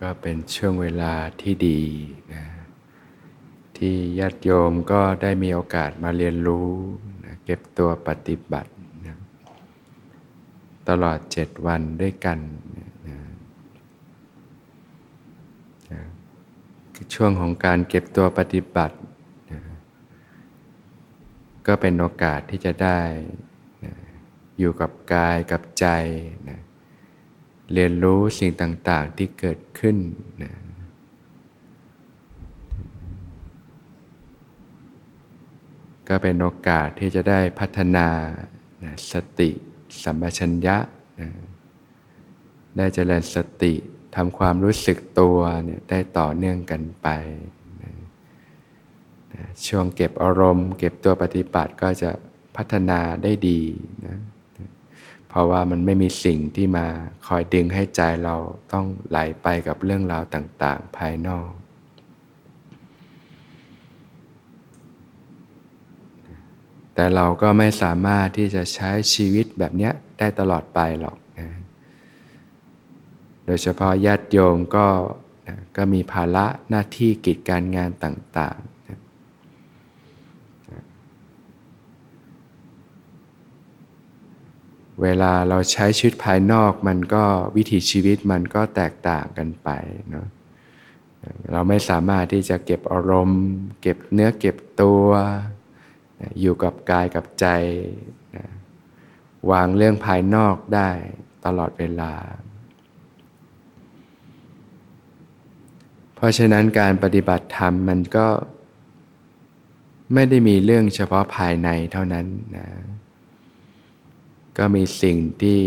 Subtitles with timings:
[0.00, 1.82] ก็เป็นช่วงเวลาที่ดี
[2.34, 2.44] นะ
[3.76, 6.70] ที่ญาติโยมก็ได้มีโอกาสมาเรียนรู้
[7.24, 8.72] นะเก็บตัวปฏิบัติ
[9.06, 9.16] นะ
[10.88, 12.38] ตลอดเจ็ดวันด้วยกัน
[12.78, 13.18] นะ
[15.90, 16.00] นะ
[17.14, 18.96] ช่วงของการเก็บตัวปฏิบัติ
[19.52, 19.60] นะ
[21.66, 23.00] ก็เป็นโอกาสที่จะได้
[23.84, 23.92] นะ
[24.58, 25.86] อยู่กับกายกับใจ
[26.48, 26.58] นะ
[27.74, 29.96] เรียนรู้สิ่งต่าง ๆ ที่เกิดขึ้น
[30.42, 30.52] นะ
[36.08, 38.08] ก็เป็นโอกาสที่จะได้พัฒนา
[38.84, 39.50] นะสติ
[40.02, 40.76] สัมปชัญญะ
[41.20, 41.28] นะ
[42.76, 43.74] ได้เจริญสติ
[44.16, 47.08] ทำความรู้สึกตัวเนี่ยได้ต่อเนื่องกันไป
[47.82, 47.92] นะ
[49.32, 52.10] นะช่วงเก็บอารมณ์ เก็บตัวปฏิบัติก็จะ
[52.56, 53.60] พัฒนาได้ดี
[54.06, 54.18] นะ
[55.36, 56.86] ราะว่ามันไม่มีสิ่งที่มา
[57.26, 58.36] คอยดึงให้ใจเรา
[58.72, 61.48] ต้องไหลไปกับเรื่องราวต่างๆ ภายนอก
[66.94, 71.48] แต่เราก็ไม่สามารถที่จะใช้ชีวิตแบบนี้ได้ตลอดไปหรอกนะ
[73.46, 74.86] โดยเฉพาะญาติโยมก็
[75.48, 78.58] นะก็มีภาระหน้าที่กิจการงานต่าง
[85.02, 87.24] เวลาเราใช้ชีวิตภายนอกมันก็
[87.56, 89.68] วิถีชีวิตมันก็แตกต่างกันไป
[90.10, 90.26] เนาะ
[91.52, 93.42] เราไม่สามารถที่จะเก็บอารมณ์
[93.80, 95.06] เก็บเนื้อเก็บตัว
[96.40, 97.46] อยู่กับกายกับใจ
[99.50, 100.90] วางเรื่องภายนอกได้
[101.44, 102.12] ตลอดเวลา
[106.14, 108.26] เพราะฉะนั้นการปฏิบัติธรรมมันก็
[110.14, 112.66] ไม่ได้มีเรื่องเฉพาะภายในเท่านั้นนะ
[114.58, 115.60] ก็มีสิ่งที่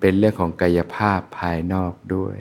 [0.00, 2.36] เป็นเรื่องของกายภาพภายนอกด้วย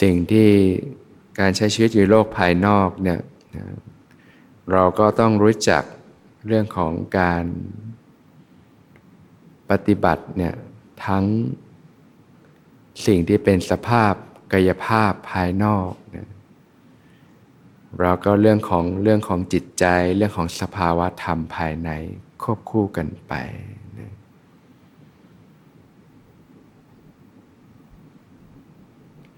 [0.00, 0.50] สิ่งที่
[1.38, 3.20] การใช้ชีวิตอยู่โลกภายนอกเนี่ย
[4.72, 5.82] เราก็ต้องรู้จัก
[6.46, 7.44] เรื่องของการ
[9.70, 10.54] ปฏิบัติเนี่ย
[11.06, 11.24] ทั้ง
[13.06, 14.12] สิ่งที่เป็นสภาพ
[14.52, 16.26] กายภาพภายนอกเนี่ย
[18.00, 19.84] เราก็เรื่องของเรื่องของจิตใจ
[20.16, 21.90] เรื่องของสภาวะธรรมภายใน
[22.42, 23.32] ควบคู่กันไป
[23.98, 24.12] นะ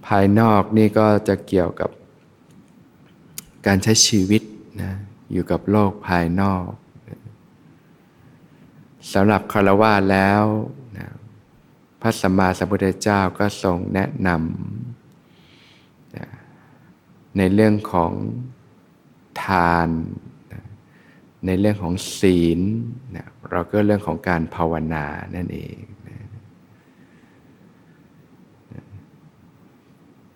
[0.07, 1.91] ภายนอกนี่ก็จะเกี่ยวกับ
[3.67, 4.43] การใช้ชีวิต
[4.83, 4.93] นะ
[5.33, 6.69] อยู่กับโลกภายนอก
[9.13, 10.43] สำหรับคารวะแล้ว
[10.97, 11.09] นะ
[12.01, 14.86] พระสัมมาสัมพุทธเจ้าก็ทรงแนะนำ
[17.39, 18.13] ในเรื่องของ
[19.45, 19.89] ทาน
[21.47, 22.61] ในเรื่องของศีล
[23.51, 25.77] เราก็เรื่องของการภาวนานั่นเอง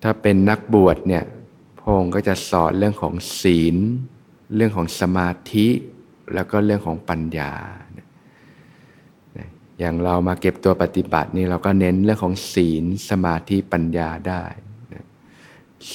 [0.03, 1.25] ถ้าเป็นนักบวชเนี่ย
[1.81, 3.77] พงก็จะสอนเรื่องของศีล
[4.57, 5.69] เรื่องของสมาธิ
[6.35, 7.53] แล้วก็เรื่องของปัญญา
[9.79, 14.43] อย่างเรามาเก็บตัวปฏิบัตินี่เราก็เน้นเรื่องของศีลสมาธิปัญญาได้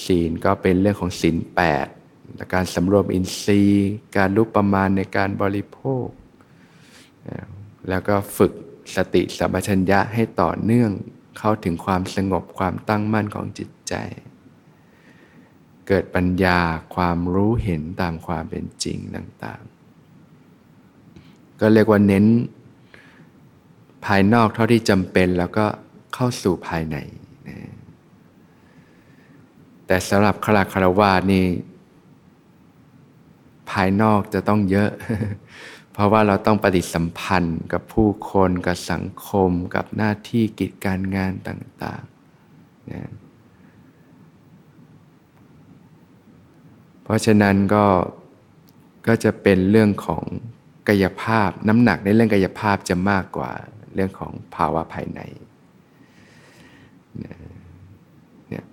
[0.03, 1.87] ศีลก็เป็นเรื่องของศีลแปด
[2.53, 6.07] การสำรวมอินทรีย์ การรู้ประมาณในการบริโภค
[7.89, 8.53] แล้วก็ฝึก
[8.95, 10.91] สติสัมปชัญญะให้ต่อเนื่อง
[11.39, 13.93] เข้าถึงความสงบความตั้งมั่นของจิตใจ
[15.87, 16.59] เกิดปัญญา
[16.95, 22.25] ความรู้เห็นตามความเป็นจริงต่างๆ ก็เรียกว่าเน้น
[24.05, 25.65] ภายนอกเท่าที่จำเป็นแล้วก็
[26.13, 26.97] เข้าสู่ภายใน
[29.87, 31.45] แต่สำหรับคราคารวาสนี่
[33.69, 34.89] ภายนอกจะต้องเยอะ
[35.93, 43.11] เพราะว่าเราต้องปฏิสัมพันธ์กับผู้คนกับสังคมกับหน้าที่กิจการงานต่างๆนะ
[47.03, 47.85] เพราะฉะนั้นก็
[49.07, 50.23] ก็จะเป็นเรื่องของ
[50.87, 53.51] กายภาพน้ำหนักในเรื่องกายภาพจะมากกว่า
[53.93, 55.21] เรื่องของภาวะภายใน
[58.53, 58.65] นะ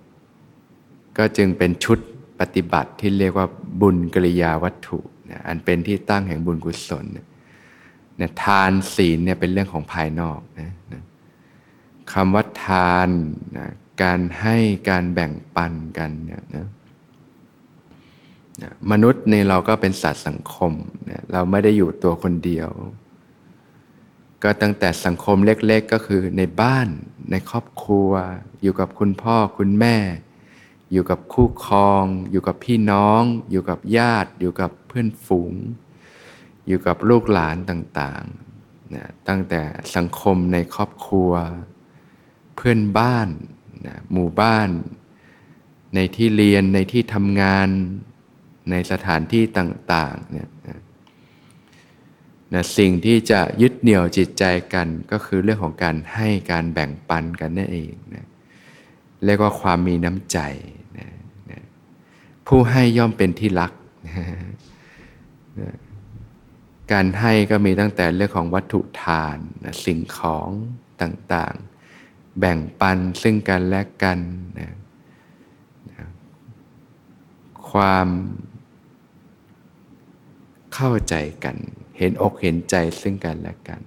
[1.17, 1.99] ก็จึงเป็นชุด
[2.39, 3.47] ปฏิบัติที่เรียกว่า
[3.81, 4.99] บุญกิริยาวัตถุ
[5.31, 11.01] นะอันเป็นที่ตั้งแห่งบุญกุศลนะทานศีลเนี่ยเป็นเรื่องของภายนอกนะนะ
[12.13, 13.09] คำว่าทาน
[13.57, 13.67] นะ
[14.03, 14.57] การให้
[14.89, 16.67] การแบ่งปันกันเนี่ยนะ
[18.91, 20.71] มนุษย์ในเราก็เป็นสัตว์สังคม
[21.09, 22.69] นะเราไม่ได้อยู่ตัวคนเดียว
[24.43, 26.87] ก็ตั้งแต่สังคมเล็กๆก็คือในบ้าน
[27.31, 28.11] ในครอบครัว
[28.61, 29.95] อยู่กับคุณพ่อคุณแม่
[30.93, 35.53] อยู่กับคู่ครอง อยู่กับพี่น้อง อยู่กับญาติ อยู่กับเพื่อนฝูง
[36.67, 38.23] อยู่กับลูกหลานต่าง
[38.95, 39.61] นะตั้งแต่
[39.95, 41.31] สังคมในครอบครัว
[42.55, 43.29] เพื่อนบ้าน
[43.87, 44.69] นะหมู่บ้าน
[45.95, 47.67] ในที่เรียนในที่ทำงาน
[48.71, 50.79] ในสถานที่ต่างๆเนี่ยนะ
[52.53, 54.43] นะสิ่งที่จะยึดเหนี่ยวจิตใจ
[54.73, 58.25] กันก็คือเรื่องของการให้การแบ่งปันกันนั่นเองนะ
[59.25, 60.39] เรียกว่าความมีน้ำใจ
[62.47, 63.73] ผู้ให้ย่อมเป็นที่รัก
[66.91, 69.37] การให้ก็มีตั้งแต่เรื่องของวัตถุทาน
[69.85, 70.49] สิ่งของ
[71.01, 74.19] ต่างๆ แบ่งปันซึ่งกันและกัน
[74.59, 74.71] นะ
[77.69, 78.07] ความ
[80.73, 81.55] เข้าใจกัน
[81.97, 83.81] เห็นอกเห็นใจซึ่งกันและกัน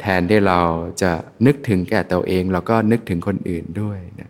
[0.00, 0.60] แทนที่เรา
[1.02, 1.12] จะ
[1.46, 4.29] นึกถึงแก่ตัวเอง เราก็นึกถึงคนอื่นด้วยนะ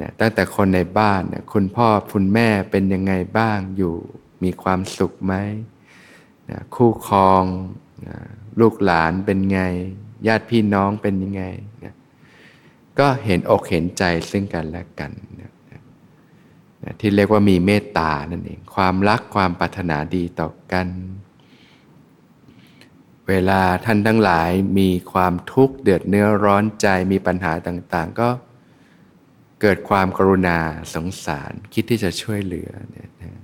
[0.00, 3.94] นะตั้งแต่คนในบ้านนะคุณพ่อคุณแม่เป็นยังไงบ้างอยู่
[4.44, 5.34] มีความสุขไหม
[6.50, 7.44] นะคู่ครอง
[8.08, 8.16] นะ
[8.60, 9.60] ลูกหลานเป็นไง
[10.26, 11.44] ญาติพี่น้องเป็นยังไง
[11.84, 11.94] นะ
[12.98, 15.52] ก็เห็นอกเห็นใจซึ่งกันและกันนะ
[16.82, 20.88] นะที่เรียกว่ามีเมตตานั่นเอง ความรักความปรารถนาดีต่อกัน
[23.28, 28.28] เวลาท่านทั้งหลายมีความทุกข์เดือดเนื้อร้อนใจมีปัญหาต่าง ๆ ก็
[29.66, 30.58] เกิดความกรุณา
[30.94, 33.42] สงสารคิดที่จะช่วยเหลือเนี่ยนะ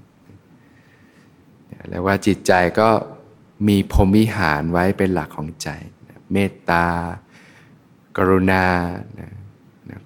[1.89, 2.89] แล้วว่าจิตใจก็
[3.69, 5.69] มีพรมิหารไว้เป็นหลักของใจ
[6.33, 6.87] เมตตา
[8.17, 8.65] กรุณา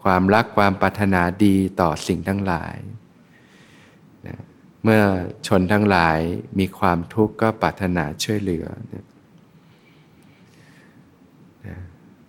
[0.05, 2.77] ความรักความปรารถนาดีต่อสิ่งทั้งหลาย
[4.83, 5.03] เมื่อ
[5.47, 6.19] ชนทั้งหลาย
[6.59, 8.67] มีความทุกข์ก็ปรารถนาช่วยเหลือ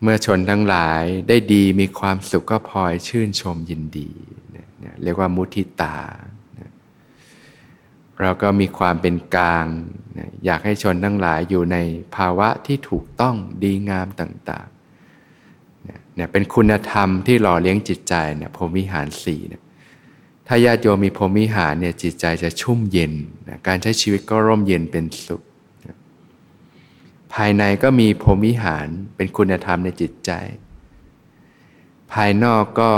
[0.08, 4.10] เมื่อชนทั้งหลายได้ดีมีความสุขก็พลอยชื่นชมยินดี
[5.04, 5.98] เรียกว่ามุทิตา
[8.22, 9.66] เราก็มีความเป็นกลาง
[10.46, 11.78] อยากให้ชนทั้งหลายอยู่ใน
[12.16, 19.64] ภาวะที่ถูกต้องดีงามต่างๆเนี่ยเป็นคุณธรรมที่หล่อเลี้ยงจิตใจเนี่ยพรมิหารสี่เนี่ย
[20.48, 23.14] ถ้าญาติโยมมีพรมิหารเนี่ยจิตใจจะชุ่มเย็น
[23.50, 25.42] นะการใช้ชีวิตก็ร่มเย็นเป็นสุข
[27.36, 30.32] ภายในก็มีพรมิหารเป็นคุณธรรมในจิตใจ
[32.14, 32.92] ภายนอกก็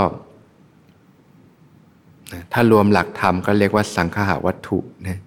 [2.52, 5.20] ถ้ารวมหลักธรรมก็เรียกว่าสังขาวัตถุนะ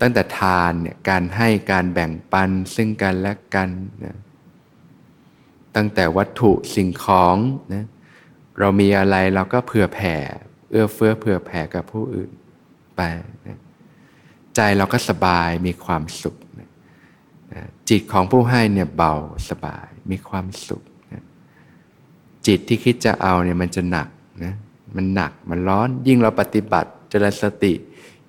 [0.00, 3.68] ตั้งแต่ทานเนี่ยการให้การแบ่งปันซึ่งกันและกัน
[4.04, 4.16] นะ
[5.76, 7.36] ตั้งแต่วัตถุสิ่งของ
[7.74, 7.84] นะ
[8.58, 10.16] เรามีอะไรเราก็เผื่อแผ่
[10.70, 12.30] เอื้อเฟื้อเผื่อแผ่กับผู้อื่น
[12.96, 13.00] ไป
[13.46, 13.58] นะ
[14.56, 16.36] ใจเราก็สบายมีความสุข
[17.90, 19.12] จิตของผู้ให้เนี่ยเบา
[19.48, 21.22] สบายมีความสุขนะ
[22.46, 24.08] จิตที่คิดจะเอาเนี่ยมันจะหนัก
[24.44, 24.54] นะ
[24.96, 27.72] มันหนักมันร้อนยิ่งเราปฏิบัติเจริญสติ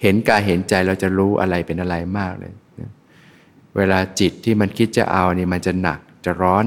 [0.01, 2.91] เห็นกายเห็นใจเราจะรู้อะไรเป็นอะไรมากเลยนะ
[3.75, 6.65] เวลาจิตที่มันคิดจะเอาเนี่ยมันจะหนักจะร้อน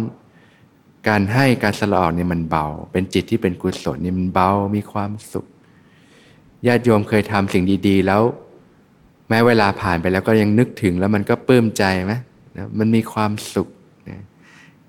[1.09, 5.47] การให้การสละออกเนี่ยมันเบา เป็นจิตที่เป็นกุศลนี่มันเบามีความสุข
[6.67, 8.23] ญาติโยมเคยทำสิ่งดี ๆ แล้ว
[9.29, 12.15] แม้เวลาผ่านไปแล้วก็ยังนึกถึงแล้วมันก็ปลื้มใจไหม
[12.59, 13.69] นะมันมีความสุข
[14.09, 14.23] นะ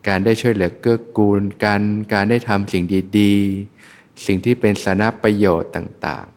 [0.07, 1.81] การได้ช่วยเหลือเกื้อกูลการ
[2.13, 2.83] การได้ทำสิ่ง
[3.19, 6.27] ดีๆ สิ่งที่เป็นสาระประโยชน์ต่าง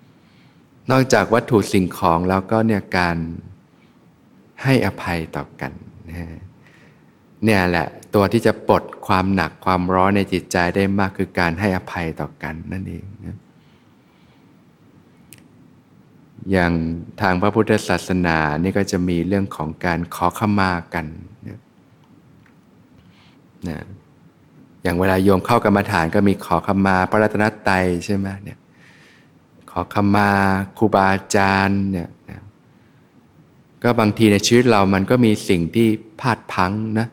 [0.00, 3.16] ๆนอกจากวัตถุสิ่งของแล้วก็เนี่ยการ
[4.62, 5.72] ให้อภัยต่อกัน
[7.44, 13.36] เนี่ยแหละตัวที่จะปลดความหนักความร้อนในจิตใจได้มากคือการให้อภัยต่อกันนั่นเองนะ
[16.52, 16.72] อย่าง
[17.20, 21.06] ทางพระพุทธศาสนานี่ก็จะมีเรื่องของการขอขมากัน
[21.46, 21.60] นะ
[23.68, 23.78] นะ
[24.82, 28.58] อย่างเวลาโยมเข้ากรรมฐานก็มีขอขมาพระรัตนตรัยใช่ไหมเนี่ย
[29.70, 30.30] ขอขมา
[30.78, 32.08] ครูบาอาจารย์เนี่ย
[33.82, 35.88] ก็บางทีในชีวิตเรามันก็มีสิ่งที่
[36.20, 37.08] พลาดพังนะ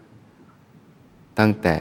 [1.40, 1.76] ตั้งแต่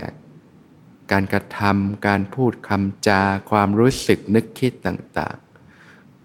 [1.13, 5.50] การกระทำการพูดคำจา ความรู้สึกนึกคิดต่าง ๆ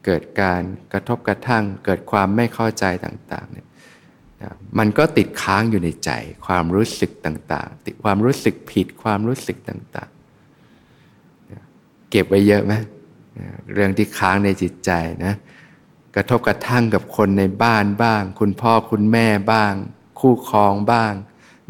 [0.06, 0.62] เกิดการ
[0.94, 3.68] กระทบกระทั่ง เกิดความไม่เข้าใจต่างๆเนี่ย
[4.78, 6.12] มันก็ติดค้างอยู่ในใจ
[6.46, 12.74] ความรู้สึกต่างๆ ติดความรู้สึกผิดความรู้สึกต่างๆ เก็บไว้เยอะไหม
[13.74, 14.92] เรื่องที่ค้างในจิตใจ
[15.26, 15.36] นะ
[16.16, 19.74] กระทบกระทั่งกับคนในบ้านบ้าง คุณพ่อคุณแม่บ้าง
[20.20, 21.14] คู่ครองบ้าง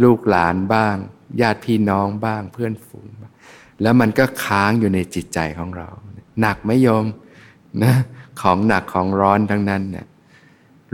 [0.04, 0.96] ลูกหลานบ้าง
[1.42, 3.10] ญาติพี่น้องบ้าง เพื่อนฝูง
[3.82, 5.90] แล้วมันก็ค้างอยู่ในจิตใจของเรา
[6.42, 7.06] หนักไหม่ยม
[7.84, 7.96] นะ
[8.42, 10.06] ของหนักของร้อนทั้งนั้นเนี่ย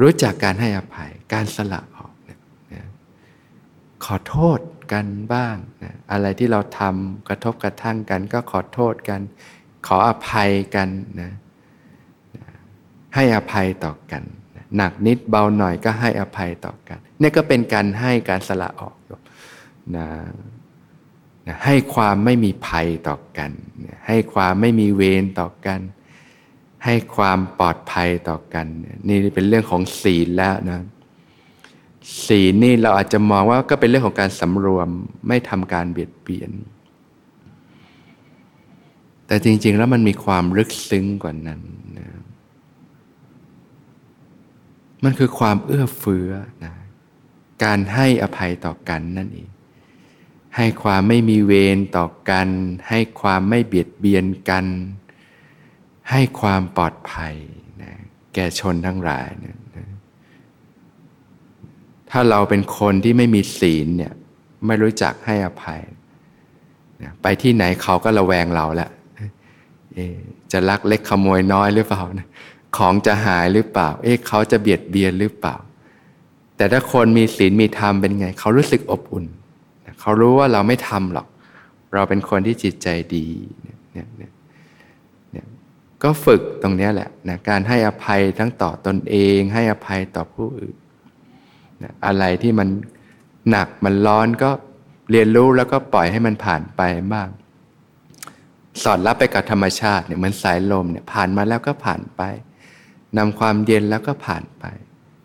[0.02, 2.38] รู้จักการให้อภัย การสละออกนะ
[4.06, 4.60] ขอโทษ
[4.94, 9.22] กันบ้างนะอะไรที่เราทำกระทบกระทั่งกัน ก็ขอโทษกัน
[9.88, 10.90] ขออภัยกัน
[11.22, 11.32] นะ
[13.16, 14.24] ให้อภัยต่อกัน
[14.78, 18.96] หนักนิดเบาหน่อยก็ให้อภัยต่อกันเนี่ยก็เป็นการให้การสละออก
[19.96, 20.08] นะ
[21.48, 23.52] นะให้ความไม่มีภัยต่อกัน
[24.08, 25.80] ให้ความไม่มีเวรต่อกัน
[26.86, 28.66] ให้ความปลอดภัยต่อกัน
[29.08, 30.80] นี่เป็นเรื่องของศีลแล้วนะ
[32.28, 34.90] ศีลนี่เราอาจจะมองว่าก็เป็นเรื่องของการสำรวม
[35.28, 36.52] ไม่ทำการเบียดเบียน
[39.28, 41.62] แต่จริง ๆ แล้วมันมีความลึกซึ้งกว่านั้น
[41.98, 42.08] นะ
[45.04, 46.30] มันคือความเอื้อเฟื้อ
[46.64, 46.74] นะ
[47.64, 49.50] การให้อภัยต่อกันนั่นเอง
[50.58, 52.48] ให้ความไม่มีเวรต่อกัน
[52.90, 54.66] ให้ความไม่เบียดเบียนกัน
[56.12, 57.34] ให้ความปลอดภัย
[57.84, 57.94] นะ
[58.34, 59.58] แก่ชนทั้งหลายนะ
[62.10, 64.14] ถ้าเราเป็นคนที่ไม่มีศีลเนี่ย
[64.68, 65.82] ไม่รู้จักให้อภัย
[67.22, 68.92] ไปที่ไหนเขาก็ระแวงเราแล้ว
[70.52, 72.02] จะลักเล็กขโมยน้อยหรือเปล่า
[72.78, 75.56] ของจะหายหรือเปล่า เอ๊ะเขาจะเบียดเบียนหรือเปล่า
[76.58, 79.26] แต่ถ้าคนมีศีลมีธรรมเป็นไง เขารู้สึกอบอุ่น
[80.00, 81.28] เขารู้ว่าเราไม่ทำหรอก
[81.94, 83.28] เราเป็นคนที่จิตใจดี
[83.62, 84.31] เนี่ยเนี่ย
[86.04, 90.76] ก็ฝึกตรงนี้แหละนะการให้อภัยทั้งต่อตนเอง ให้อภัยต่อผู้อื่น
[91.84, 92.70] นะอะไรที่มัน
[93.50, 94.50] หนักมันร้อนก็
[95.12, 96.82] เรียนรู้แล้วก็ปล่อยให้มันผ่านไป
[97.14, 97.30] บ้าง
[98.84, 102.22] สอดรับไปกับธรรมชาติเนี่ยเหมือนสายลมเนี่ยผ่านมาแล้วก็ผ่านไป
[103.18, 104.66] นำความเย็นแล้วก็ผ่านไป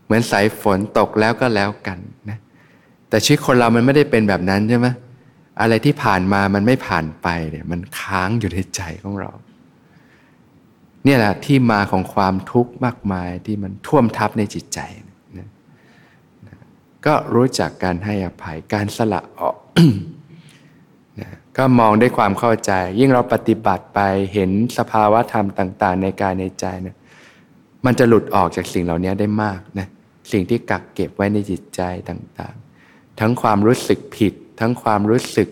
[0.05, 1.99] เหมือนสายฝนตกแล้วก็แล้วกัน
[2.31, 2.39] นะ
[3.09, 4.89] แต่ชีวิตคนเรามันไม่ได้เป็นแบบนั้นใช่ไหม
[5.61, 9.31] อะไรที่ผ่านมามันไม่ผ่านไปเนี่ยมันค้างอยู่ในใจของเรา
[11.07, 14.79] เนี่ยแหละที่มาของความทุกข์มากมายที่มันท่วมทับในจิตใจ
[15.39, 15.49] นะ
[17.07, 19.57] ก็รู้จักการให้อภัยการสละออก
[21.21, 24.01] นะก็มองด้วยความเข้าใจ ยิ่งเราปฏิบัติไป
[24.33, 26.97] เห็นสภาวะธรรมต่าง ๆ ในกายในใจนะ
[27.85, 29.87] มันจะหลุดออกจากสิ่งเหล่านี้ได้มากนะ
[30.33, 32.55] สิ่งที่กักเก็บไว้ในจิตใจต่าง
[32.87, 35.49] ๆ ทั้งความรู้สึกผิด ทั้งความรู้สึก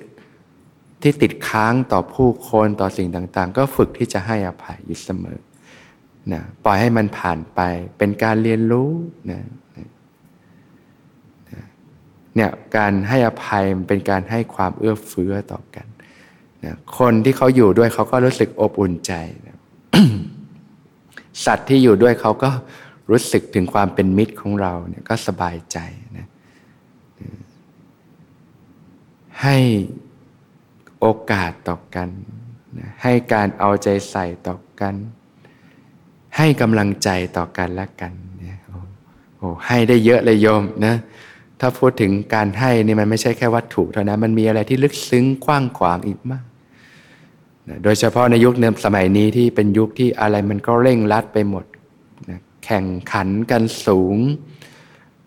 [1.06, 5.38] ที่ติดค้างต่อผู้คนต่อสิ่งต่างๆ ก็ฝึกที่จะให้อภัยอยู่เสมอ
[6.32, 7.60] นะปล่อยให้มันผ่านไป
[7.98, 8.90] เป็นการเรียนรู้
[9.30, 9.42] นะ
[12.36, 15.86] เนี่ยการให้อภัยมันเป็นการให้ความเอื้อเฟื้อต่อกัน
[16.64, 19.12] นะคนที่เขาอยู่ด้วยเขาก็รู้สึกอบอุ่นใจ
[19.46, 19.56] นะ
[21.44, 22.50] สัตว์ที่อยู่ด้วยเขาก็
[23.10, 25.78] รู้สึกถึงความเป็นมิตรของเราเนี่ยก็สบายใจ
[26.16, 26.26] นะ
[29.42, 29.56] ให้
[31.06, 32.08] โอกาสต่อกัน
[32.78, 34.94] นะให้การเอาใจใส่ต่อกัน
[36.36, 38.78] ให้กำลังใจต่อกันและกันเนี่ยโอ้
[39.38, 40.94] โหให้ได้เยอะเลยโยมนะ
[41.60, 46.44] ถ้าพูดถึงการให้นี่มันไม่ใช่แค่วัตถุเท่านั้นมันมีอะไรที่ลึกซึ้งกว้างขวางอีกมาก
[47.68, 51.64] นะโดยเฉพาะในยุคเนสมัยนี้ที่เป็นยุคที่อะไรมันก็เร่งรัดไปหมด
[52.30, 54.16] นะแข่งขันกันสูง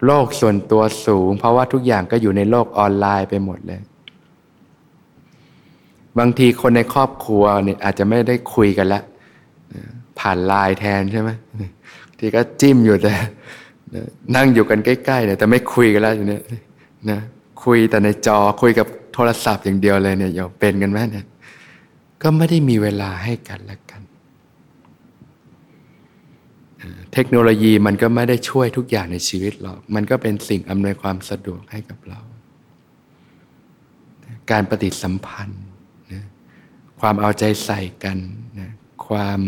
[0.06, 3.82] โลกส่วนตัวสูง เพราะว่าทุกอย่างก็อยู่ในโลกออนไลน์ไปหมดเลย
[6.20, 9.04] บางทีคนในครอบครัวเนี่ยอาจจะไม่ได้คุยกันล้ว
[10.20, 11.30] ผ่านไลน์แทนใช่ไหม
[12.18, 13.14] ที่ก็จิ้มอยู่แต่
[14.36, 16.42] นั่งอยู่กันใกล้ๆเนี่ยแต่ไม่คุยกันแล้วอยู่เนี่ย
[17.10, 17.20] นะ
[17.64, 21.26] คุยแต่ในจอคุยกับโทรศัพท์อย่างเดียวเลยเนี่ยโยมเป็นกันไหมเนี่ย
[22.22, 24.02] ก็ไม่ได้มีเวลาให้กันและกัน
[27.14, 32.20] เทคโนโลยีมันก็ไม่ได้ช่วยทุกอย่างในชีวิตหรอกมันก็เป็นสิ่งอำนวยความสะดวกให้กับเรา
[34.52, 35.64] การปฏิสัมพันธ์
[37.00, 38.18] ความเอาใจใส่กัน
[38.60, 38.72] นะ
[39.08, 39.42] ความ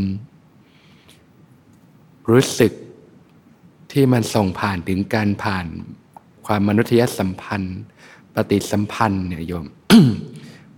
[2.30, 2.72] รู้สึก
[3.92, 5.66] ที่มันส่งผ่านถึงการผ่าน
[6.48, 7.80] ความมนุษยสัมพันธ์
[8.36, 9.66] ปฏิสัมพันธ์เนี่ยโยม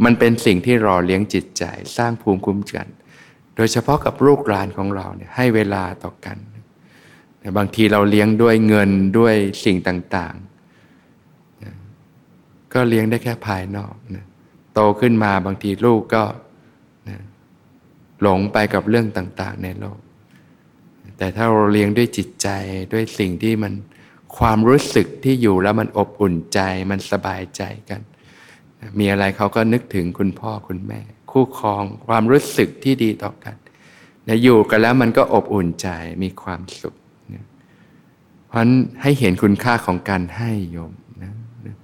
[0.04, 1.64] มันเป็นสิ่งที่รอเลี้ยงจิตใจ
[1.98, 2.88] สร้างภูมิคุ้มกัน
[3.56, 6.38] โดยเฉพาะกับลูกหลานของเราเนี่ยให้เวลาต่อกัน
[7.58, 9.36] บางทีเราเลี้ยงด้วยเงินด้วย
[9.66, 14.26] สิ่งต่างๆ ก็เลี้ยงได้แค่ภายนอกนะ
[14.74, 16.24] โตขึ้นมาบางทีลูกก็
[18.22, 20.00] หลงไปกับเรื่องต่างๆ ในโลก
[21.18, 22.48] แต่ถ้าเราเลี้ยงด้วยจิตใจ
[22.94, 23.74] ด้วยสิ่งที่มัน
[24.38, 26.60] ความรู้สึกที่อยู่แล้วมันอบอุ่นใจ
[26.92, 28.02] มันสบายใจกัน
[29.00, 31.00] มีอะไรเขาก็นึกถึงคุณพ่อคุณแม่
[31.32, 33.56] คู่ครองความรู้สึกที่ดีต่อกัน
[34.28, 35.88] นะอยู่กันแล้วมันก็อบอุ่นใจ
[36.24, 36.96] มีความสุข
[37.34, 37.44] นะ
[38.48, 41.34] เพราะฉะนั้นให้เห็นคุณค่าของการให้โยมนะ
[41.66, 41.76] นะ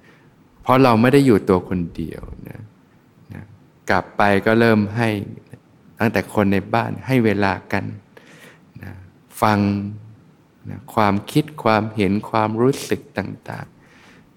[0.62, 2.60] เพราะเราไม่ได้อยู่ตัวคนเดียวนะ
[3.34, 3.44] นะ
[3.90, 5.10] กลับไปก็เริ่มให้
[6.00, 7.86] ตั้งแต่คนในบ้านให้เวลากัน
[8.84, 8.92] นะ
[9.42, 9.60] ฟัง
[10.70, 13.68] นะความคิดความเห็นความรู้สึกต่าง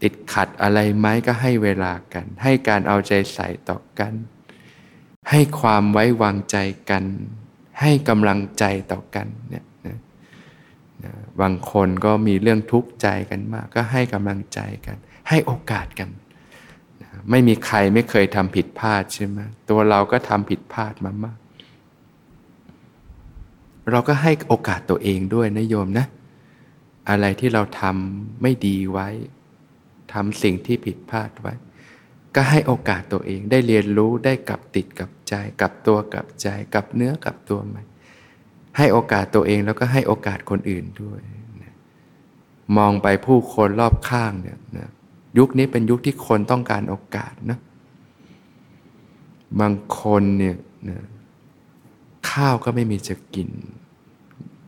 [0.02, 4.12] ติดขัดอะไรไหมก็ให้เวลากัน ให้การเอาใจใส่ต่อกัน
[5.30, 6.56] ให้ความไว้วางใจ
[6.90, 7.04] กัน
[7.80, 9.98] ให้กำลังใจต่อกันเนี่ยนะ
[11.04, 14.96] นะบางคนก็มีเรื่องทุกข์ใจกันมาก ก็ให้กำลังใจกัน
[15.28, 16.10] ให้โอกาสกัน
[17.02, 19.38] นะไม่มีใครไม่เคยทำผิดพลาดใช่ไหม
[19.70, 21.38] ตัวเราก็ทำผิดพลาดมามาก
[23.92, 26.06] เราก็ให้โอกาสตัวเองด้วยนะโยมนะ
[27.08, 29.08] อะไรที่เราทำไม่ดีไว้
[30.12, 31.54] ทำสิ่งที่ผิดพลาดไว้
[32.34, 37.82] ก็ให้โอกาสตัวเองได้เรียนรู้ได้กลับติดกับใจกับตัวกับใจกับเนื้อกับตัวใหม่
[38.76, 41.20] ให้โอกาสตัวเองแล้วก็ให้โอกาสคนอื่นด้วย
[41.62, 41.74] นะ
[42.76, 44.88] มองไปผู้คนรอบข้างเนี่ยนะ
[45.38, 47.58] ยุคนี้เป็นยุคที่คนต้องการโอกาสนะ
[49.60, 50.56] บางคนเนี่ย
[50.88, 50.98] นะ
[52.30, 53.48] ข้าวก็ไม่มีจะกิน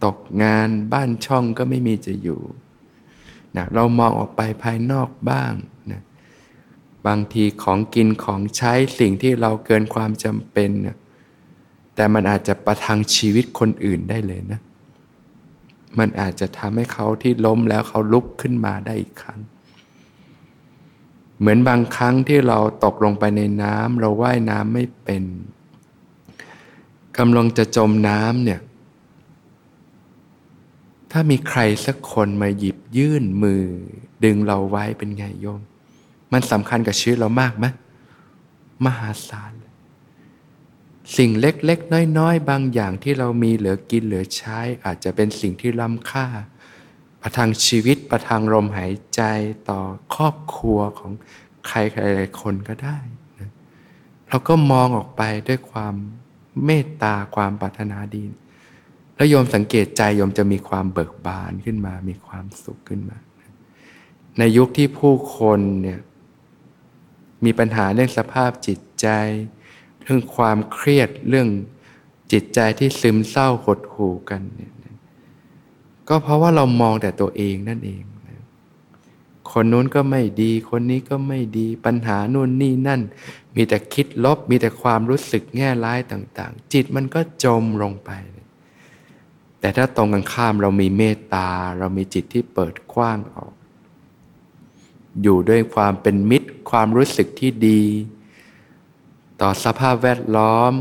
[0.05, 2.41] ตกงานบ้านช่องก็ไม่มีจะอยู่
[3.57, 5.53] นะเรามองออกไปภายนอกบ้าง
[5.93, 6.03] นะ
[7.07, 10.97] บางทีของกินของใช้สิ่งที่เราเกินความจำเป็นนะ
[11.95, 14.61] แต่มันอาจจะประทังชีวิตคนอื่นได้เลยนะ
[15.99, 19.41] มันอาจจะทำให้เขาที่ล้มแล้วเขาลุกขึ้นมาได้อีกครั้ง
[21.39, 25.25] เหมือนบางครั้งที่เราตกลงไปในน้ำเราว่ายน้ำไม่เป็น
[27.19, 28.61] กำลังจะจมน้ำเนี่ย
[31.13, 33.65] ถ้ามีใครสักคนมาหยิบยื่นมือ
[34.25, 35.61] ดึงเราไว้เป็นไงโยม
[36.33, 37.67] มันสำคัญกับชีวิตเรามากไหม
[38.85, 39.53] มหาศาล
[41.17, 46.27] สิ่งเล็กๆ น้อยๆ บางอย่างที่เรามีเหลือกินเหลือใช้ อาจจะเป็นสิ่งที่ล้ำค่า
[47.21, 49.23] ประทังชีวิตประทังลมหายใจ
[49.69, 49.81] ต่อ
[50.15, 51.13] ครอบครัวของ
[51.69, 52.01] ใครใคร
[52.41, 52.99] คนก็ได้
[53.39, 53.51] นะ
[54.29, 55.95] เราก็มองออกไปด้วยความ
[56.65, 58.23] เมตตาความปรารถนาดี
[59.23, 63.19] แล้วโยมสังเกตใจโยมจะมีความเบิกบานขึ้นมา มีความสุขขึ้นมา
[64.39, 66.01] ในยุคที่ผู้คนเนี่ย
[67.45, 69.07] มีปัญหาเรื่องสภาพจิตใจ
[70.03, 71.49] เรื่องความเครียดเรื่อง
[72.33, 74.73] จิตใจที่ซึมเศร้าหดหู่กันเนี่ย
[76.09, 78.03] ก็เพราะว่าเรามองแต่ตัวเองนั่นเอง
[79.53, 83.01] คนนู้นก็ไม่ดี คนนี้ก็ไม่ดี ปัญหานู่นนี่นั่น
[83.57, 88.11] มีแต่คิดลบ มีแต่ความรู้สึกแง่ร้ายต่าง ๆ จิตมันก็จมลงไป
[89.63, 91.49] แต่ถ้าตรงกันข้ามเรามีเมตตา
[91.79, 93.53] เรามีจิตที่เปิดกว้างออก
[95.23, 97.83] อยู่ด้วยความเป็นมิตร ความรู้สึกที่ดี
[99.41, 100.73] ต่อสภาพแวดล้อม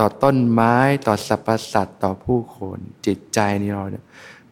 [0.00, 4.04] ต่อต้นไม้ ต่อสรรพสัตว์ต่อผู้คนจิตใจนี่เราเนี่ย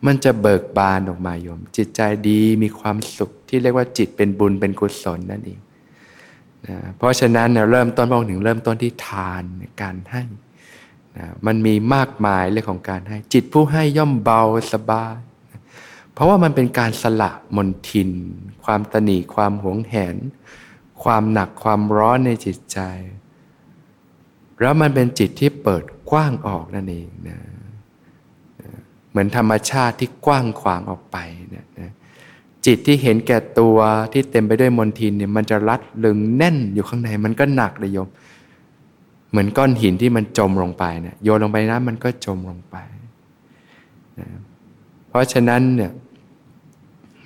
[0.06, 5.60] มันจะเบิกบานออกมาโยม จิตใจดีมีความสุขที่เรียกว่าจิตเป็นบุญเป็นกุศลนั่นเอง
[6.66, 9.42] นะเพราะฉะนั้นเนี่ยเริ่มต้นมองถึงเริ่มต้นที่ทาน
[9.82, 10.22] การให้
[11.18, 15.16] นะมันมีมากมายเรื่องของการให้ จิตผู้ให้ย่อมเบาสบาย
[15.52, 15.60] นะ
[16.12, 18.10] เพราะว่ามันเป็นการสละมนทิน
[18.64, 20.16] ความตนีความหวงแหน
[21.02, 22.78] ความหนักความร้อนในจิตใจ
[24.60, 27.38] แล้วมันเป็นจิตที่เปิดกว้างออกนั่นเองนะ
[29.10, 31.16] เหมือนธรรมชาติที่กว้างขวางออกไป
[31.50, 31.92] เนี่ยนะ
[32.66, 33.76] จิตที่เห็นแก่ตัว
[34.12, 38.08] ที่เต็มไปด้วยมนทินเนี่ยมันจะรัดลึงแน่นอยู่ข้างในมันก็หนักเลยโยม
[39.34, 42.76] เหมือนก้อนหินที่มันจมลงไปเนี่ยโยนลงไปนะมันก็จมลงไป
[44.20, 44.28] นะ
[45.08, 45.92] เพราะฉะนั้นเนี่ย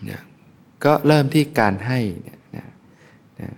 [0.09, 0.21] นี่ย
[0.85, 2.66] ก็เริ่มที่การให้เนี่ยนะ
[3.40, 3.49] นะ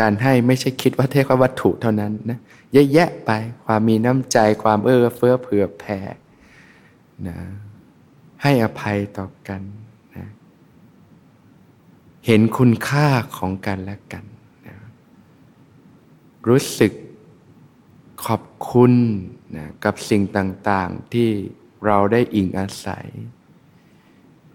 [0.00, 2.38] การให้ไม่ใช่คิดว่าเทว่าวัตถุเท่านั้นนะ
[2.72, 3.30] เยอะแยะไป
[3.64, 5.98] ความมีน้ำใจความเอื้อเฟื้อเผื่อแผ่
[7.28, 7.36] นะ
[8.42, 9.62] ให้อภัยต่อกัน
[10.16, 10.24] นะ
[12.26, 14.24] เห็นคุณค่าของกันและกัน
[14.66, 14.76] นะ
[16.48, 16.92] รู้สึก
[18.24, 18.92] ขอบคุณ
[19.56, 21.30] นะกับสิ่งต่างๆที่
[21.86, 23.06] เราได้อิงอาศัย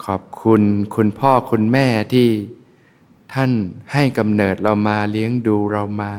[0.06, 0.62] ขอบคุณ
[0.95, 2.30] คุณพ่อคุณแม่ที่
[3.34, 3.52] ท่าน
[3.93, 6.13] ให้กำเนิดเรามาเลี้ยงดูเรามา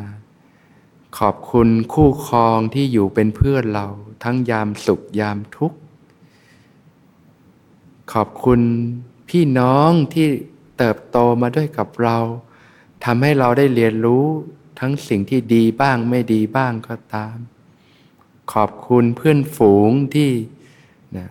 [1.18, 3.86] ขอบคุณคู่ครองที่อยู่เป็นเพื่อนเรา
[4.22, 5.78] ทั้งยามสุขยามทุกข์
[8.12, 8.60] ขอบคุณ
[9.28, 10.28] พี่น้องที่
[10.78, 12.18] เติบโตมาด้วยกับเรา
[13.04, 14.26] ทำให้เราได้เรียนรู้
[14.84, 17.36] ทั้งสิ่งที่ดีบ้างไม่ดีบ้างก็ตาม
[18.52, 20.30] ขอบคุณเพื่อนฝูงที่
[21.16, 21.26] นะ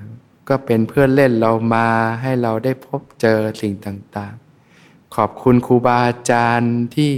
[0.50, 1.88] ก็เป็นเพื่อนเล่นเรามา
[2.22, 7.14] ให้เราได้พบเจอสิ่งต่างๆ ขอบคุณครูบาอาจารย์ที่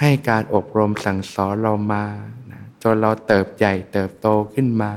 [0.00, 2.04] ให้การอบรมสั่งสอนเรามา
[2.50, 4.92] นะจนเราเติบใหญ่เติบโตขึ้นมา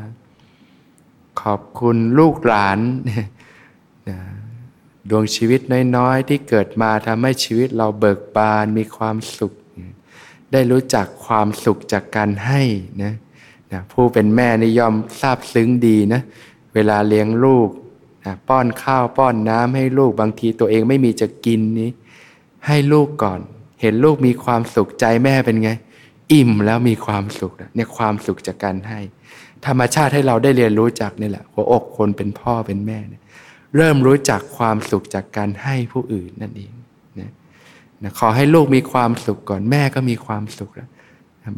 [1.41, 2.79] ขอบคุณลูกหลาน
[4.09, 4.19] นะ
[5.09, 5.61] ดวงชีวิต
[5.97, 9.53] น้อยๆ ที่เกิดมาทำให้ชีวิตเราเบิกบานมีความสุข
[10.53, 12.61] ได้รู้จักความสุขจากการให้
[13.03, 13.13] นะ
[13.73, 16.21] นะผู้เป็นแม่นิยอมทราบซึ้งดีนะ
[16.73, 17.69] เวลาเลี้ยงลูก
[18.25, 21.89] นะป้อนข้าวป้อนน้ำให้ลูกบางทีตัวเองไม่มีจะกินนี้
[22.67, 23.39] ให้ลูกก่อน
[23.81, 25.69] เห็นลูกมีความสุขใจแม่เป็นไง
[26.33, 28.99] อิ่มแล้วมีความสุขเนี่ยความสุขจากการให้
[29.65, 36.73] ธรรมชาติให้เราได้เรียนรู้จากนี่แหละหัวอกคนเป็นพ่อเป็นแม่เเริ่มรู้จักความสุขจากการให้ผู้อื่นนั่นเอง
[38.19, 40.89] ขอให้ลูกมีความสุขก่อนแม่ก็มีความสุขแล้ว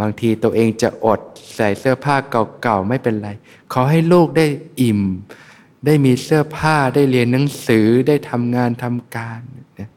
[0.01, 1.19] บางทีตัวเองจะอด
[1.55, 2.15] ใส่เสื้อผ้า
[2.62, 3.29] เก่าๆไม่เป็นไร
[3.73, 4.45] ขอให้ลูกได้
[4.81, 5.01] อิ่ม
[5.86, 9.39] ได้มีเสื้อผ้าได้เรียนหนังสือได้ทำงานทำการ
[9.79, 9.89] นะ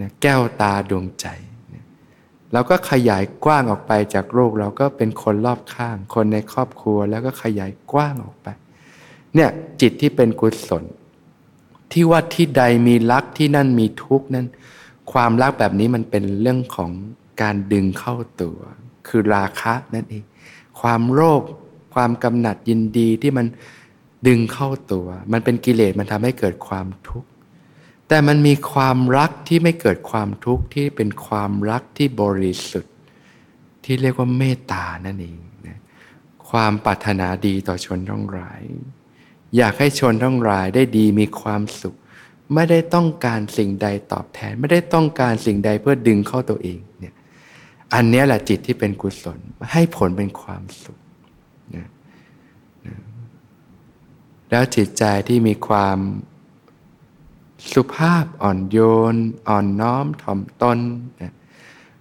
[0.00, 1.26] นะแก้วตาดวงใจ
[1.74, 1.84] นะ
[2.52, 8.48] เราก็ขยายกว้างออกไปจากโลกเราก็เป็นคนรอบข้าง คนในครอบครัวแล้วก็ขยายกว้างออกไป
[9.34, 9.50] เนี่ย
[9.80, 10.84] จิตที่เป็นกุศล
[11.92, 14.46] ที่ว่าที่ใดมีรักที่นั่นมีทุกข์นั้น
[15.12, 16.90] ความรักแบบนี้มันเป็นเรื่องของ
[17.42, 18.58] การดึงเข้าตัว
[19.08, 20.24] คือราคะนั่นเอง
[20.80, 21.42] ความโลภ
[21.94, 23.46] ความกำหนัดยินดีที่มัน
[24.26, 27.28] ดึงเข้าตัว มันเป็นกิเลสมันทำให้เกิดความทุกข์
[28.08, 32.94] แต่มันมีความรักที่ไม่เกิดความทุกข์ที่เป็นความรักที่บริสุทธิ์
[33.84, 35.78] ที่เรียกว่าเมตตานั่นเองนะ
[36.50, 38.60] ความปรารถนาดีต่อชนทั้งหลาย
[39.56, 41.96] อยากให้ชนทั้งหลายได้ดีมีความสุข
[42.54, 47.14] ไม่ได้ต้องการสิ่งใดตอบแทน ไม่ได้ต้องการสิ่งใดเพื่อดึงเข้าตัวเองเนี่ย
[47.94, 49.38] อันนี้แหละจิตที่เป็นกุศล
[49.72, 50.98] ให้ผลเป็นความสุข
[51.76, 51.88] นะ
[52.86, 52.96] นะ
[54.50, 55.98] แล้วจิตใจที่มีความ
[57.72, 58.78] สุภาพอ่อนโย
[59.12, 59.16] น
[59.48, 60.78] อ่อนน้อมถ่อมตน
[61.22, 61.32] นะ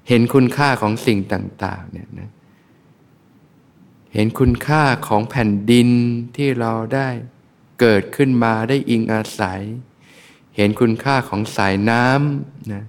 [0.07, 2.29] เห็นคุณค่าของสิ่งต่างๆเนี่ยนะ
[4.13, 5.89] เห็นคุณค่าของแผ่นดิน
[6.35, 7.07] ที่เราได้
[7.79, 9.62] เกิดขึ้นมาได้อิงอาศัย
[10.62, 12.84] เห็นคุณค่าของสายน้ำนะ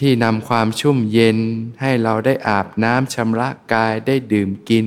[0.00, 1.38] ที่นำความชุ่มเย็น
[1.80, 4.86] ให้เราได้อาบน้ำชำระกายได้ดื่มกิน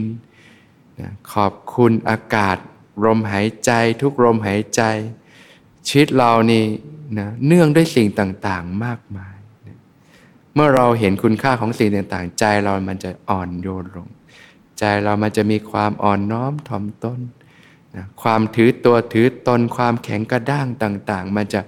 [0.99, 2.58] นะขอบคุณอากาศ
[3.06, 3.71] ลมหายใจ
[4.02, 4.82] ทุกลมหายใจ
[5.88, 6.63] ชีวิตเรานี่
[7.19, 9.36] นะเนื่องด้วยสิ่งต่างๆมากมาย
[9.67, 9.78] นะ
[10.54, 14.08] เมื่อเราเห็นคุณค่าของสิ่งต่างๆ ใจเรามันจะอ่อนโยนลง
[14.80, 17.19] ใจเรามันจะมีความอ่อนน้อมถ่อมตน
[17.95, 21.62] นะความถือตัวถือตนความแข็งกระด้างต่าง ๆ มันจะ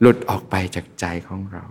[0.00, 1.64] หลุดออกไปจากใจของเรา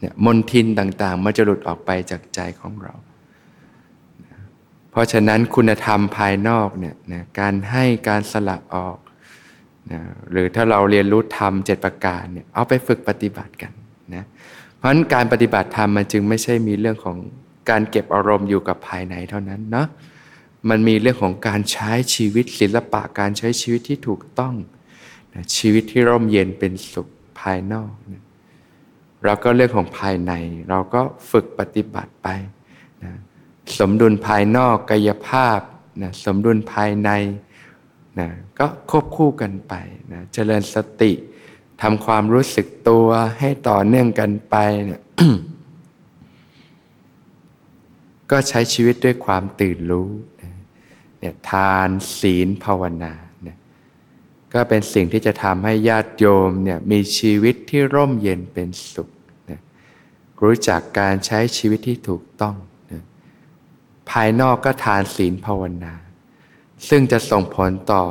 [0.00, 2.94] เนี่ยมนทินต่างๆ มันจะหลุดออกไปจากใจของเรา
[4.90, 8.98] เพราะฉะนั้นคุณธรรมภายนอกเนี่ยนะการให้การสละออก
[9.92, 13.72] นะหรือถ้าเราเรียนรู้ธรรมเจ็ดประการเนี่ยเอาไปฝึกปฏิบัติกัน
[14.14, 14.24] นะ
[14.76, 17.16] เพราะฉะนั้นการปฏิบัติธรรมมันจึงไม่ใช่มีเรื่องของ
[17.70, 19.86] การเก็บอารมณ์อยู่กับภายในเท่านั้นเนาะ
[20.68, 24.54] มันมีเรื่องของการใช้ชีวิตศิลปะการใช้ชีวิตที่ถูกต้อง
[25.34, 27.08] นะชีวิตที่ร่มเย็นเป็นสุข
[27.40, 28.22] ภายนอกนะ
[29.24, 30.32] เราก็เรื่องของภายใน
[30.68, 32.28] เราก็ฝึกปฏิบัติไป
[33.04, 33.12] นะ
[33.78, 35.60] สมดุลภายนอกกายภาพ
[36.02, 37.10] นะสมดุลภายใน
[38.18, 39.74] นะก็ควบคู่กันไป
[40.12, 41.12] นะเจริญสติ
[41.82, 43.06] ทำความรู้สึกตัว
[43.38, 44.56] ให้ต่อเนื่องกันไป
[44.88, 45.02] นี่ย
[48.30, 50.08] ก็ใช้ชีวิตด้วยความตื่นรู้
[51.20, 53.56] เนี่ยทานศีลภาวนาเนี่ย
[54.52, 59.08] ก็เป็นสิ่งที่จะทำให้ญาติโยมเนี่ยมีชีวิตที่ร่มเย็นเป็นสุข
[59.50, 59.60] นะ
[60.42, 62.56] รู้จักการใช้ชีวิตที่ถูกต้อง
[62.92, 63.02] นะ
[64.10, 65.94] ภายนอกก็ทานศีลภาวนา
[66.88, 68.02] ซึ่งจะส่งผลต่อ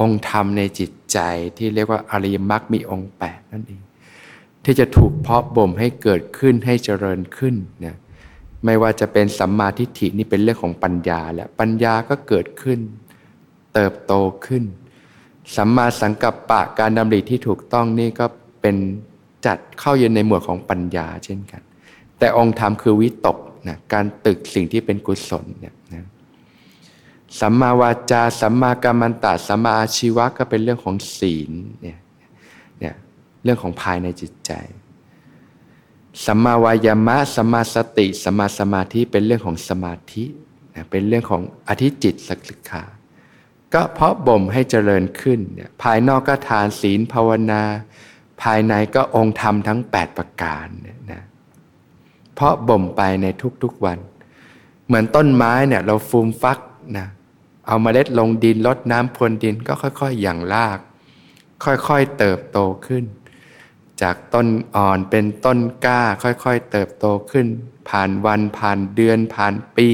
[0.00, 1.18] องค์ธรรมในจิตใจ
[1.56, 3.82] ที่เรียกว่าอริยมรรคมีองค์แปดนั่นเอง
[4.64, 7.96] ที่จะถูกเพาะบ่มให้เกิดขึ้นให้เจริญขึ้นนะ
[8.64, 12.80] ไม่ว่าจะเป็นสัมมาทิฏฐินี่เป็นเรื่องของปัญญาแหละปัญญาก็เกิดขึ้น
[13.74, 14.12] เติบโต
[14.46, 14.64] ขึ้น
[15.56, 18.26] สัมมาสังกัปปะการดำริที่ถูกต้องนี่ก็
[18.62, 18.76] เป็น
[19.46, 21.62] จัดเข้าอยู่ในหมวดของปัญญาเช่นกัน
[22.18, 26.06] แต่องค์ธรรมคือวิตกนะการตึกสิ่งที่เป็นกุศลเนี่ยนะ
[27.40, 31.50] สัมมาวาจาสัมมากัมมันตะสัมมาอาชีวะก็เป็นเรื่องของศีล
[31.82, 31.98] เนี่ย
[32.80, 32.94] เนี่ย
[33.44, 34.52] เรื่องของภายในจิตใจ
[36.24, 40.24] สัมมาวายามะสัมมาสติสัมมาสมาธิเป็นเรื่องของสมาธิ
[40.90, 42.84] เป็นเรื่องของอธิจิตสักขา
[43.74, 47.62] ก็เพราะบ่มให้เจริญขึ้นเนี่ยภายนอกก็ทานศีลภาวนา
[48.42, 51.22] ภายในก็องค์ธรรมทั้ง 8 ประการเนี่ยนะ
[52.34, 53.26] เพราะบ่มไปใน
[53.62, 53.98] ทุกๆวัน
[54.86, 56.58] เหมือนต้นไม้เนี่ยเราฟูมฟัก
[56.98, 57.06] นะ
[57.66, 60.78] เอามาเมล็ดลงดินลดน้ำพรวนดินก็ค่อยๆ อย่างราก
[61.64, 63.04] ค่อยๆเติบโตขึ้น
[64.02, 67.46] จากต้นอ่อนเป็นต้นกล้าค่อยๆ เติบโตขึ้น
[67.88, 69.90] ผ่านวันผ่านเดือนผ่านปี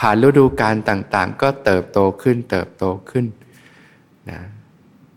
[0.00, 3.26] ผ่านฤดูกาลต่างๆ ก็เติบโตขึ้นเติบโตขึ้น
[4.30, 4.40] นะ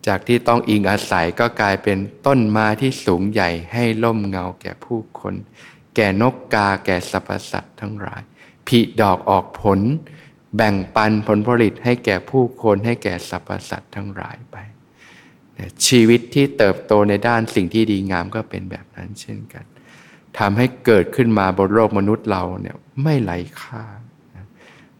[0.08, 1.97] จากที่ต้องอิงอาศัยก็กลายเป็น
[2.28, 5.36] ต้นไม้ที่สูงใหญ่ให้ล่มเงาแก่ผู้คน
[5.95, 8.21] แก่นกกาแก่สรรพสัตว์ทั้งหลาย
[8.67, 9.80] ผลิดอกออกผล
[10.56, 14.58] แบ่งปันผลผลิตให้แก่ผู้คนให้แก่สรรพสัตว์ทั้งหลายไป
[15.88, 19.66] ชีวิตที่เติบโตในด้านสิ่งที่ดีงามก็เป็นแบบนั้นเช่นกัน
[20.39, 23.84] ทำให้เกิดขึ้นมาบนโลกมนุษย์เราเนี่ยไม่ไหลค่า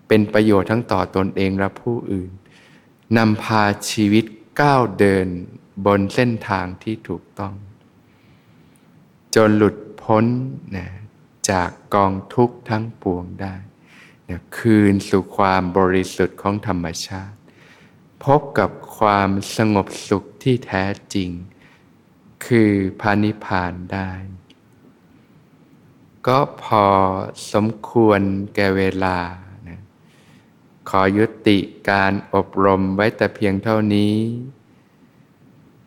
[0.08, 2.32] เป็นประโยชน์ทั้งต่อตนเองและผู้อื่น
[3.18, 4.26] นำพาชีวิต
[4.62, 5.28] ก้าวเดิน
[5.86, 7.54] บนเส้นทางที่ถูกต้อง
[9.36, 10.26] จนหลุดพ้น
[10.76, 10.88] นะ
[11.50, 13.56] จากกองทุกข์ทั้งปวงได้
[14.30, 17.38] นะคืนสู่ความบริสุทธิ์ของธรรมชาติ
[18.24, 21.30] พบกับความสงบสุข ที่แท้จริง
[22.46, 24.12] คือพานิพานได้
[26.28, 26.88] ก็พอ
[27.54, 28.22] สมควร
[28.56, 29.18] แก่เวลา
[29.68, 29.82] นะ
[30.90, 34.16] ขอยุติการอบรมไว้แต่เพียงเท่านี้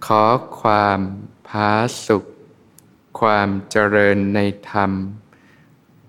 [0.07, 0.25] ขอ
[0.61, 1.01] ความ
[1.49, 1.73] พา
[2.07, 2.25] สุข
[3.21, 4.41] ความเจริญใน
[4.71, 4.91] ธรรม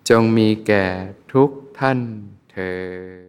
[0.10, 0.86] จงมีแก่
[1.34, 2.00] ทุกท่าน
[2.52, 3.27] เธอ